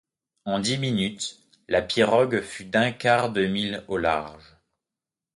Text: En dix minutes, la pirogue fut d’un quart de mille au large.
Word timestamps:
En 0.45 0.57
dix 0.57 0.79
minutes, 0.79 1.37
la 1.67 1.83
pirogue 1.83 2.41
fut 2.41 2.65
d’un 2.65 2.91
quart 2.91 3.31
de 3.31 3.45
mille 3.45 3.83
au 3.87 3.97
large. 3.97 4.57